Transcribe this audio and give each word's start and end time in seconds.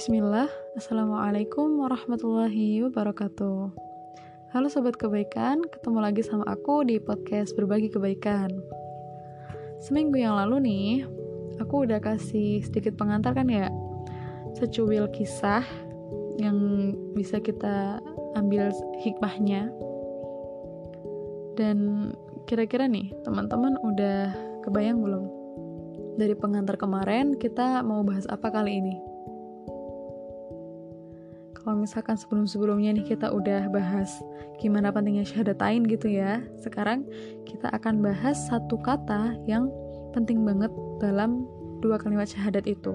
Bismillah, 0.00 0.48
Assalamualaikum 0.80 1.76
warahmatullahi 1.84 2.80
wabarakatuh. 2.88 3.68
Halo 4.48 4.72
Sobat 4.72 4.96
Kebaikan, 4.96 5.60
ketemu 5.68 6.00
lagi 6.00 6.24
sama 6.24 6.48
aku 6.48 6.88
di 6.88 6.96
podcast 6.96 7.52
Berbagi 7.52 7.92
Kebaikan. 7.92 8.48
Seminggu 9.76 10.16
yang 10.16 10.40
lalu 10.40 10.56
nih, 10.64 10.88
aku 11.60 11.84
udah 11.84 12.00
kasih 12.00 12.64
sedikit 12.64 12.96
pengantar 12.96 13.36
kan 13.36 13.52
ya? 13.52 13.68
Secuil 14.56 15.04
kisah 15.12 15.68
yang 16.40 16.56
bisa 17.12 17.36
kita 17.36 18.00
ambil 18.40 18.72
hikmahnya. 19.04 19.68
Dan 21.60 22.08
kira-kira 22.48 22.88
nih, 22.88 23.12
teman-teman 23.20 23.76
udah 23.84 24.32
kebayang 24.64 25.04
belum? 25.04 25.28
Dari 26.16 26.32
pengantar 26.40 26.80
kemarin, 26.80 27.36
kita 27.36 27.84
mau 27.84 28.00
bahas 28.00 28.24
apa 28.32 28.48
kali 28.48 28.80
ini? 28.80 29.09
Kalau 31.60 31.84
misalkan 31.84 32.16
sebelum-sebelumnya 32.16 32.96
nih 32.96 33.06
kita 33.14 33.28
udah 33.28 33.68
bahas 33.68 34.08
gimana 34.60 34.88
pentingnya 34.92 35.24
syahadatain 35.24 35.84
gitu 35.88 36.08
ya 36.08 36.40
sekarang 36.60 37.04
kita 37.44 37.68
akan 37.72 38.00
bahas 38.00 38.36
satu 38.48 38.80
kata 38.80 39.36
yang 39.44 39.68
penting 40.16 40.42
banget 40.42 40.72
dalam 40.98 41.44
dua 41.80 41.96
kalimat 41.96 42.28
syahadat 42.28 42.68
itu. 42.68 42.92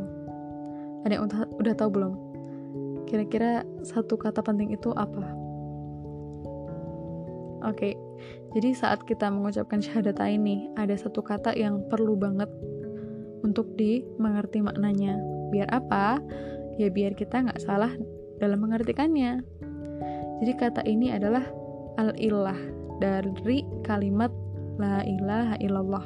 Ada 1.06 1.18
yang 1.18 1.26
udah, 1.26 1.40
udah 1.58 1.74
tahu 1.74 1.90
belum? 1.90 2.14
Kira-kira 3.06 3.66
satu 3.86 4.18
kata 4.18 4.42
penting 4.42 4.74
itu 4.74 4.94
apa? 4.94 5.26
Oke 7.66 7.98
jadi 8.56 8.72
saat 8.72 9.04
kita 9.04 9.28
mengucapkan 9.28 9.84
syahadatain 9.84 10.40
nih 10.40 10.72
ada 10.80 10.96
satu 10.96 11.20
kata 11.20 11.52
yang 11.60 11.84
perlu 11.92 12.16
banget 12.16 12.48
untuk 13.44 13.68
dimengerti 13.76 14.64
maknanya. 14.64 15.20
Biar 15.52 15.68
apa? 15.76 16.24
Ya 16.80 16.88
biar 16.88 17.20
kita 17.20 17.44
nggak 17.44 17.60
salah 17.60 17.92
dalam 18.40 18.60
mengartikannya. 18.64 19.44
Jadi 20.44 20.52
kata 20.60 20.82
ini 20.84 21.16
adalah 21.16 21.44
al-ilah 21.96 22.58
dari 23.00 23.64
kalimat 23.88 24.32
la 24.76 25.04
ilaha 25.08 25.56
illallah. 25.64 26.06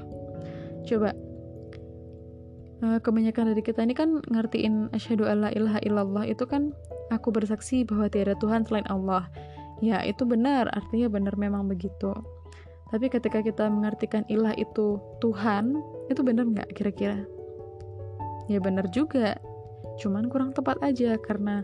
Coba 0.86 1.10
eh, 2.86 3.00
kebanyakan 3.02 3.54
dari 3.54 3.62
kita 3.66 3.82
ini 3.82 3.98
kan 3.98 4.22
ngertiin 4.30 4.94
asyhadu 4.94 5.26
alla 5.26 5.50
ilaha 5.54 5.82
illallah 5.82 6.26
itu 6.30 6.46
kan 6.46 6.74
aku 7.10 7.34
bersaksi 7.34 7.82
bahwa 7.86 8.10
tiada 8.10 8.38
Tuhan 8.38 8.66
selain 8.66 8.86
Allah. 8.90 9.26
Ya, 9.80 10.04
itu 10.04 10.28
benar, 10.28 10.68
artinya 10.76 11.08
benar 11.08 11.40
memang 11.40 11.72
begitu. 11.72 12.12
Tapi 12.90 13.06
ketika 13.08 13.40
kita 13.46 13.70
mengartikan 13.70 14.26
ilah 14.28 14.52
itu 14.58 14.98
Tuhan, 15.24 15.78
itu 16.10 16.20
benar 16.26 16.50
nggak 16.50 16.74
kira-kira? 16.74 17.22
Ya 18.50 18.58
benar 18.58 18.90
juga, 18.90 19.38
cuman 20.02 20.28
kurang 20.28 20.52
tepat 20.58 20.82
aja 20.82 21.16
karena 21.22 21.62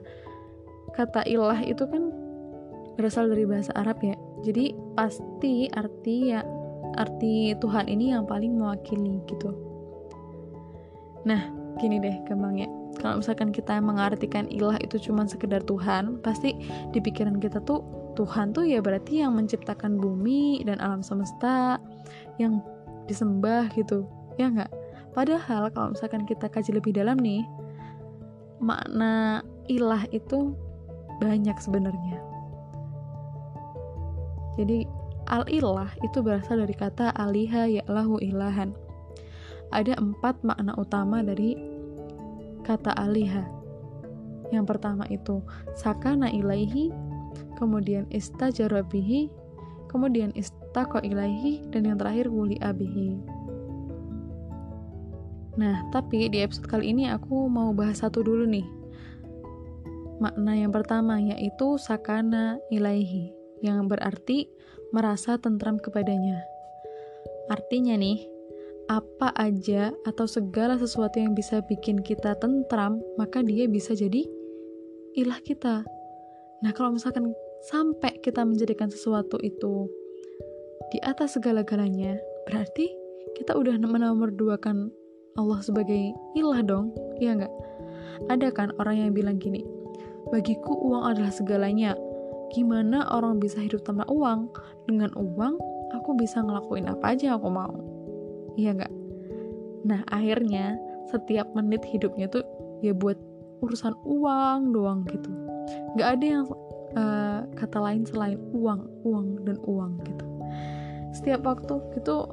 kata 0.95 1.27
ilah 1.27 1.59
itu 1.59 1.83
kan 1.83 2.15
berasal 2.95 3.27
dari 3.27 3.43
bahasa 3.43 3.75
Arab 3.75 3.99
ya. 3.99 4.15
Jadi 4.47 4.71
pasti 4.95 5.67
arti 5.75 6.31
ya 6.31 6.41
arti 6.95 7.51
Tuhan 7.59 7.91
ini 7.91 8.15
yang 8.15 8.23
paling 8.23 8.55
mewakili 8.55 9.19
gitu. 9.27 9.51
Nah 11.27 11.51
gini 11.75 11.99
deh 11.99 12.23
gampangnya 12.23 12.71
kalau 13.03 13.19
misalkan 13.19 13.51
kita 13.51 13.77
mengartikan 13.83 14.47
ilah 14.47 14.79
itu 14.79 14.95
cuma 14.97 15.27
sekedar 15.27 15.59
Tuhan 15.67 16.23
pasti 16.23 16.55
di 16.95 16.99
pikiran 17.03 17.43
kita 17.43 17.59
tuh 17.67 17.83
Tuhan 18.15 18.55
tuh 18.55 18.63
ya 18.63 18.79
berarti 18.79 19.19
yang 19.19 19.35
menciptakan 19.35 19.99
bumi 19.99 20.63
dan 20.63 20.79
alam 20.79 21.03
semesta 21.03 21.83
yang 22.39 22.63
disembah 23.11 23.67
gitu. 23.75 24.07
Ya 24.39 24.47
nggak? 24.47 24.71
Padahal 25.11 25.67
kalau 25.75 25.91
misalkan 25.91 26.23
kita 26.23 26.47
kaji 26.47 26.79
lebih 26.79 26.95
dalam 26.95 27.19
nih 27.19 27.43
makna 28.63 29.43
ilah 29.67 30.07
itu 30.15 30.55
banyak 31.19 31.57
sebenarnya. 31.59 32.19
Jadi 34.55 34.87
al-ilah 35.27 35.91
itu 36.05 36.23
berasal 36.23 36.63
dari 36.63 36.75
kata 36.75 37.11
aliha 37.15 37.67
ya'lahu 37.67 38.23
ilahan. 38.23 38.71
Ada 39.73 39.99
empat 39.99 40.39
makna 40.45 40.71
utama 40.79 41.19
dari 41.25 41.59
kata 42.63 42.95
aliha. 42.95 43.43
Yang 44.53 44.65
pertama 44.77 45.03
itu 45.11 45.41
sakana 45.75 46.31
ilaihi, 46.31 46.93
kemudian 47.57 48.05
istajarabihi, 48.13 49.27
kemudian 49.89 50.31
istaqo 50.37 51.01
ilaihi, 51.01 51.65
dan 51.73 51.89
yang 51.89 51.97
terakhir 51.97 52.29
wuli 52.29 52.55
abihi. 52.61 53.17
Nah, 55.55 55.87
tapi 55.89 56.27
di 56.27 56.43
episode 56.43 56.67
kali 56.67 56.91
ini 56.91 57.07
aku 57.07 57.47
mau 57.47 57.71
bahas 57.71 58.03
satu 58.03 58.21
dulu 58.21 58.43
nih, 58.43 58.67
Makna 60.17 60.55
yang 60.55 60.71
pertama 60.71 61.19
yaitu 61.19 61.75
sakana 61.75 62.59
ilaihi, 62.71 63.35
yang 63.59 63.87
berarti 63.91 64.47
merasa 64.95 65.35
tentram 65.35 65.75
kepadanya. 65.75 66.39
Artinya 67.51 67.99
nih, 67.99 68.23
apa 68.87 69.33
aja 69.35 69.91
atau 70.05 70.29
segala 70.29 70.77
sesuatu 70.77 71.17
yang 71.17 71.33
bisa 71.33 71.61
bikin 71.65 71.99
kita 71.99 72.37
tentram, 72.37 73.01
maka 73.17 73.41
dia 73.41 73.65
bisa 73.67 73.97
jadi 73.97 74.23
ilah 75.17 75.41
kita. 75.41 75.83
Nah, 76.63 76.71
kalau 76.71 76.95
misalkan 76.95 77.33
sampai 77.65 78.15
kita 78.21 78.45
menjadikan 78.45 78.87
sesuatu 78.87 79.41
itu 79.41 79.89
di 80.93 81.01
atas 81.01 81.35
segala-galanya, 81.35 82.15
berarti 82.45 82.87
kita 83.35 83.57
udah 83.57 83.75
menomorduakan 83.81 84.93
Allah 85.35 85.59
sebagai 85.59 86.15
ilah 86.37 86.61
dong, 86.63 86.95
iya 87.19 87.35
nggak? 87.35 87.53
Ada 88.31 88.47
kan 88.55 88.71
orang 88.79 88.95
yang 89.03 89.11
bilang 89.11 89.35
gini, 89.41 89.65
Bagiku 90.33 90.73
uang 90.89 91.03
adalah 91.13 91.33
segalanya. 91.33 91.93
Gimana 92.53 93.09
orang 93.11 93.41
bisa 93.41 93.61
hidup 93.61 93.85
tanpa 93.85 94.05
uang? 94.09 94.49
Dengan 94.85 95.11
uang, 95.17 95.57
aku 95.93 96.13
bisa 96.17 96.41
ngelakuin 96.41 96.89
apa 96.89 97.17
aja 97.17 97.37
aku 97.37 97.49
mau. 97.49 97.73
Iya 98.55 98.77
nggak? 98.77 98.93
Nah, 99.85 100.01
akhirnya 100.09 100.77
setiap 101.09 101.51
menit 101.53 101.85
hidupnya 101.85 102.25
tuh 102.31 102.41
ya 102.81 102.93
buat 102.93 103.17
urusan 103.61 103.93
uang 104.05 104.73
doang 104.73 105.05
gitu. 105.09 105.29
Nggak 105.97 106.09
ada 106.17 106.25
yang 106.25 106.43
uh, 106.97 107.39
kata 107.53 107.77
lain 107.81 108.03
selain 108.05 108.39
uang, 108.53 108.81
uang, 109.05 109.45
dan 109.45 109.57
uang 109.65 110.01
gitu. 110.05 110.25
Setiap 111.13 111.45
waktu 111.45 111.79
gitu 111.95 112.27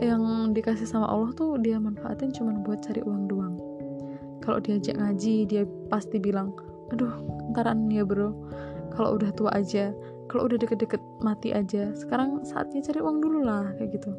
yang 0.00 0.52
dikasih 0.52 0.84
sama 0.84 1.08
Allah 1.08 1.32
tuh 1.32 1.56
dia 1.56 1.80
manfaatin 1.80 2.32
cuma 2.32 2.52
buat 2.60 2.84
cari 2.84 3.00
uang 3.00 3.24
doang. 3.30 3.56
Kalau 4.44 4.60
diajak 4.64 4.96
ngaji, 4.96 5.44
dia 5.44 5.62
pasti 5.92 6.16
bilang, 6.16 6.56
aduh 6.92 7.12
ntaran 7.52 7.88
ya 7.92 8.04
bro. 8.04 8.32
Kalau 8.94 9.14
udah 9.14 9.30
tua 9.36 9.54
aja 9.54 9.94
kalau 10.28 10.44
udah 10.44 10.60
deket-deket 10.60 11.00
mati 11.24 11.56
aja. 11.56 11.90
Sekarang 11.96 12.44
saatnya 12.44 12.84
cari 12.84 13.00
uang 13.00 13.18
dulu 13.24 13.40
lah 13.42 13.72
kayak 13.80 13.96
gitu. 13.96 14.12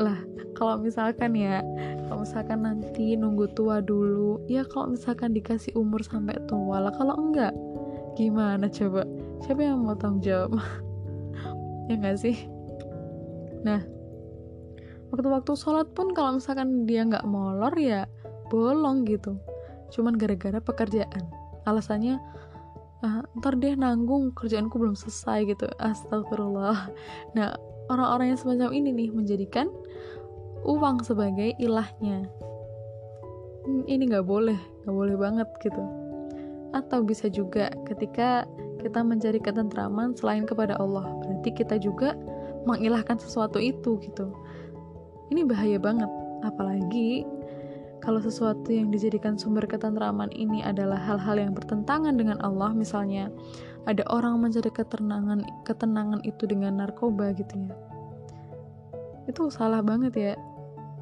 Lah 0.00 0.18
kalau 0.56 0.80
misalkan 0.80 1.36
ya 1.36 1.60
kalau 2.08 2.24
misalkan 2.24 2.64
nanti 2.64 3.14
nunggu 3.14 3.52
tua 3.52 3.84
dulu 3.84 4.40
ya 4.48 4.64
kalau 4.64 4.96
misalkan 4.96 5.36
dikasih 5.36 5.76
umur 5.76 6.00
sampai 6.00 6.40
tua 6.48 6.88
lah. 6.88 6.92
Kalau 6.96 7.14
enggak 7.20 7.52
gimana 8.16 8.66
coba? 8.72 9.04
Siapa 9.44 9.60
yang 9.60 9.84
mau 9.84 9.94
tanggung 9.94 10.24
jawab? 10.24 10.56
Ya 11.90 11.98
enggak 11.98 12.22
sih? 12.22 12.38
Nah 13.66 13.82
waktu-waktu 15.12 15.52
sholat 15.58 15.92
pun 15.92 16.16
kalau 16.16 16.40
misalkan 16.40 16.88
dia 16.88 17.04
nggak 17.04 17.28
molor 17.28 17.74
ya 17.76 18.08
bolong 18.48 19.04
gitu 19.04 19.36
cuman 19.92 20.16
gara-gara 20.16 20.58
pekerjaan. 20.58 21.24
Alasannya 21.68 22.18
ah, 23.04 23.22
ntar 23.38 23.60
deh 23.60 23.76
nanggung 23.76 24.32
kerjaanku 24.34 24.74
belum 24.80 24.96
selesai 24.96 25.46
gitu. 25.46 25.68
Astagfirullah. 25.78 26.90
Nah 27.36 27.54
orang-orang 27.92 28.34
yang 28.34 28.40
semacam 28.40 28.70
ini 28.72 28.90
nih 28.90 29.08
menjadikan 29.12 29.68
uang 30.64 31.04
sebagai 31.04 31.54
ilahnya. 31.60 32.26
Hmm, 33.62 33.86
ini 33.86 34.10
nggak 34.10 34.26
boleh 34.26 34.58
nggak 34.82 34.96
boleh 34.96 35.16
banget 35.20 35.48
gitu. 35.62 35.82
Atau 36.72 37.04
bisa 37.04 37.28
juga 37.28 37.68
ketika 37.84 38.48
kita 38.82 39.04
mencari 39.06 39.38
ketentraman 39.38 40.16
selain 40.18 40.42
kepada 40.42 40.74
Allah 40.80 41.06
berarti 41.22 41.54
kita 41.54 41.78
juga 41.78 42.18
mengilahkan 42.66 43.18
sesuatu 43.18 43.62
itu 43.62 43.98
gitu. 44.02 44.34
Ini 45.30 45.46
bahaya 45.46 45.78
banget 45.78 46.10
apalagi 46.42 47.22
kalau 48.02 48.18
sesuatu 48.18 48.74
yang 48.74 48.90
dijadikan 48.90 49.38
sumber 49.38 49.62
ketentraman 49.62 50.26
ini 50.34 50.58
adalah 50.66 50.98
hal-hal 50.98 51.38
yang 51.38 51.54
bertentangan 51.54 52.18
dengan 52.18 52.42
Allah 52.42 52.74
misalnya 52.74 53.30
ada 53.86 54.02
orang 54.10 54.42
mencari 54.42 54.74
ketenangan 54.74 55.46
ketenangan 55.62 56.18
itu 56.26 56.42
dengan 56.50 56.82
narkoba 56.82 57.30
gitu 57.38 57.54
ya. 57.54 57.74
Itu 59.30 59.46
salah 59.54 59.86
banget 59.86 60.12
ya. 60.18 60.34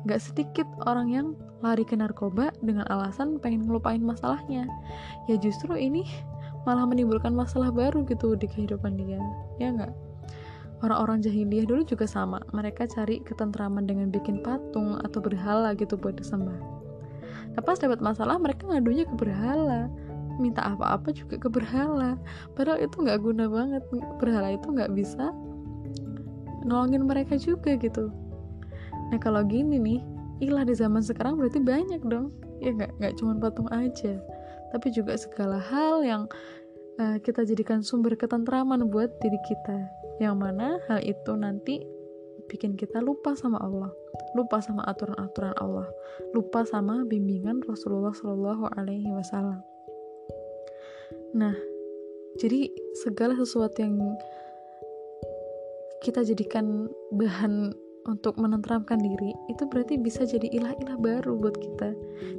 Gak 0.04 0.20
sedikit 0.20 0.68
orang 0.84 1.08
yang 1.08 1.26
lari 1.64 1.84
ke 1.88 1.96
narkoba 1.96 2.52
dengan 2.60 2.84
alasan 2.92 3.40
pengen 3.40 3.64
ngelupain 3.64 4.00
masalahnya. 4.04 4.68
Ya 5.24 5.40
justru 5.40 5.72
ini 5.76 6.04
malah 6.68 6.84
menimbulkan 6.84 7.32
masalah 7.32 7.72
baru 7.72 8.04
gitu 8.04 8.36
di 8.36 8.44
kehidupan 8.44 9.00
dia 9.00 9.20
ya 9.56 9.72
nggak? 9.72 9.92
Orang-orang 10.80 11.20
jahiliyah 11.20 11.68
dulu 11.68 11.84
juga 11.84 12.08
sama. 12.08 12.40
Mereka 12.56 12.88
cari 12.92 13.20
ketentraman 13.20 13.84
dengan 13.84 14.08
bikin 14.08 14.40
patung 14.40 14.96
atau 15.04 15.20
berhala 15.20 15.76
gitu 15.76 16.00
buat 16.00 16.16
disembah 16.16 16.79
pas 17.62 17.78
dapat 17.78 18.00
masalah 18.02 18.36
mereka 18.36 18.66
ngadunya 18.68 19.04
ke 19.06 19.14
berhala 19.16 19.88
minta 20.40 20.64
apa-apa 20.64 21.12
juga 21.12 21.36
ke 21.36 21.48
berhala 21.52 22.16
padahal 22.56 22.80
itu 22.80 22.96
nggak 22.96 23.20
guna 23.20 23.44
banget. 23.46 23.82
Berhala 24.16 24.56
itu 24.56 24.66
nggak 24.72 24.90
bisa 24.96 25.32
nolongin 26.64 27.04
mereka 27.04 27.36
juga 27.36 27.76
gitu. 27.76 28.08
Nah 29.12 29.18
kalau 29.20 29.44
gini 29.44 29.76
nih 29.76 30.00
ilah 30.40 30.64
di 30.64 30.72
zaman 30.72 31.04
sekarang 31.04 31.36
berarti 31.36 31.60
banyak 31.60 32.00
dong. 32.08 32.32
Ya 32.64 32.72
nggak 32.72 32.96
nggak 33.00 33.14
cuma 33.20 33.36
patung 33.36 33.68
aja 33.68 34.16
tapi 34.70 34.94
juga 34.94 35.18
segala 35.18 35.58
hal 35.58 36.06
yang 36.06 36.22
uh, 37.02 37.18
kita 37.20 37.42
jadikan 37.42 37.82
sumber 37.82 38.14
ketentraman 38.14 38.86
buat 38.88 39.10
diri 39.18 39.38
kita. 39.44 39.78
Yang 40.22 40.36
mana 40.38 40.78
hal 40.86 41.00
itu 41.02 41.32
nanti 41.34 41.82
bikin 42.50 42.74
kita 42.74 42.98
lupa 42.98 43.38
sama 43.38 43.62
Allah, 43.62 43.94
lupa 44.34 44.58
sama 44.58 44.82
aturan-aturan 44.90 45.54
Allah, 45.62 45.86
lupa 46.34 46.66
sama 46.66 47.06
bimbingan 47.06 47.62
Rasulullah 47.62 48.10
Shallallahu 48.10 48.66
Alaihi 48.74 49.06
Wasallam. 49.14 49.62
Nah, 51.38 51.54
jadi 52.42 52.66
segala 52.98 53.38
sesuatu 53.38 53.78
yang 53.78 53.94
kita 56.02 56.26
jadikan 56.26 56.90
bahan 57.14 57.70
untuk 58.08 58.34
menenteramkan 58.40 58.96
diri 58.98 59.36
itu 59.52 59.68
berarti 59.68 60.00
bisa 60.00 60.24
jadi 60.24 60.48
ilah-ilah 60.50 60.96
baru 60.98 61.36
buat 61.36 61.54
kita. 61.54 61.92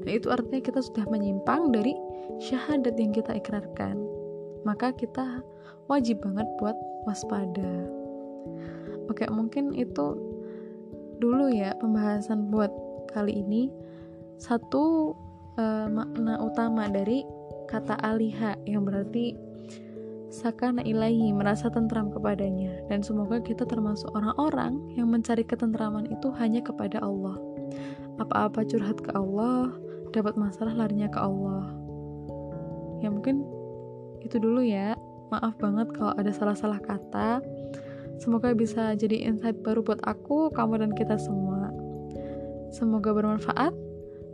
Nah, 0.04 0.12
itu 0.12 0.28
artinya 0.28 0.60
kita 0.60 0.81
sudah 0.84 1.06
menyimpang 1.07 1.72
dari 1.72 1.94
syahadat 2.42 2.98
yang 2.98 3.14
kita 3.14 3.38
ikrarkan. 3.38 3.96
Maka 4.66 4.92
kita 4.98 5.46
wajib 5.88 6.19
banget 6.25 6.50
buat 6.57 6.75
waspada. 7.06 7.88
Oke, 9.12 9.28
mungkin 9.28 9.75
itu 9.75 10.16
dulu 11.19 11.52
ya 11.52 11.75
pembahasan 11.84 12.48
buat 12.48 12.72
kali 13.12 13.44
ini. 13.44 13.68
Satu 14.40 15.12
uh, 15.60 15.92
makna 15.92 16.40
utama 16.40 16.88
dari 16.88 17.28
kata 17.68 18.00
aliha 18.00 18.56
yang 18.63 18.88
berarti 18.88 19.36
sakana 20.31 20.80
ilahi 20.88 21.36
merasa 21.36 21.68
tentram 21.68 22.08
kepadanya. 22.08 22.88
Dan 22.88 23.04
semoga 23.04 23.44
kita 23.44 23.68
termasuk 23.68 24.08
orang-orang 24.16 24.80
yang 24.96 25.12
mencari 25.12 25.44
ketentraman 25.44 26.07
itu 26.07 26.31
hanya 26.40 26.64
kepada 26.64 27.04
Allah. 27.04 27.36
Apa-apa 28.16 28.64
curhat 28.64 29.04
ke 29.04 29.12
Allah 29.12 29.75
dapat 30.16 30.40
masalah 30.40 30.72
larinya 30.72 31.12
ke 31.12 31.19
Allah. 31.19 31.68
Ya 33.04 33.12
mungkin 33.12 33.44
itu 34.24 34.40
dulu 34.40 34.64
ya. 34.64 34.96
Maaf 35.36 35.60
banget 35.60 35.92
kalau 35.96 36.12
ada 36.16 36.31
salah-salah 36.31 36.80
kata 36.80 37.40
semoga 38.21 38.53
bisa 38.53 38.94
jadi 38.94 39.25
insight 39.25 39.57
baru 39.65 39.81
buat 39.81 40.00
aku 40.06 40.53
kamu 40.53 40.85
dan 40.85 40.91
kita 40.94 41.18
semua. 41.18 41.73
Semoga 42.71 43.12
bermanfaat. 43.12 43.73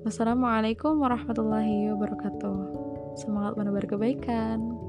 Wassalamualaikum 0.06 1.00
warahmatullahi 1.00 1.90
wabarakatuh. 1.96 2.60
Semangat 3.18 3.58
menebar 3.58 3.88
kebaikan. 3.90 4.87